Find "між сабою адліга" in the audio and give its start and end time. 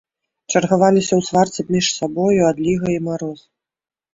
1.75-2.87